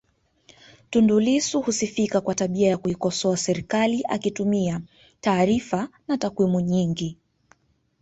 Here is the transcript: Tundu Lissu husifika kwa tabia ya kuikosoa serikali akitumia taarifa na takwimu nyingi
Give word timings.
Tundu 0.89 1.19
Lissu 1.19 1.61
husifika 1.61 2.21
kwa 2.21 2.35
tabia 2.35 2.69
ya 2.69 2.77
kuikosoa 2.77 3.37
serikali 3.37 4.03
akitumia 4.09 4.81
taarifa 5.21 5.89
na 6.07 6.17
takwimu 6.17 6.59
nyingi 6.61 7.17